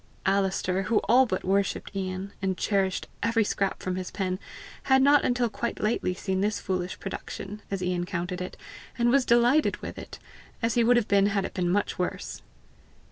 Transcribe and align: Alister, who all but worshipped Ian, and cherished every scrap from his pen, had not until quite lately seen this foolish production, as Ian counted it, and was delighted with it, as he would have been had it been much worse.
Alister, 0.25 0.81
who 0.89 0.97
all 1.03 1.27
but 1.27 1.43
worshipped 1.45 1.95
Ian, 1.95 2.33
and 2.41 2.57
cherished 2.57 3.07
every 3.21 3.43
scrap 3.43 3.83
from 3.83 3.97
his 3.97 4.09
pen, 4.09 4.39
had 4.85 4.99
not 4.99 5.23
until 5.23 5.47
quite 5.47 5.79
lately 5.79 6.15
seen 6.15 6.41
this 6.41 6.59
foolish 6.59 6.99
production, 6.99 7.61
as 7.69 7.83
Ian 7.83 8.07
counted 8.07 8.41
it, 8.41 8.57
and 8.97 9.11
was 9.11 9.25
delighted 9.25 9.77
with 9.77 9.99
it, 9.99 10.17
as 10.59 10.73
he 10.73 10.83
would 10.83 10.97
have 10.97 11.07
been 11.07 11.27
had 11.27 11.45
it 11.45 11.53
been 11.53 11.69
much 11.69 11.99
worse. 11.99 12.41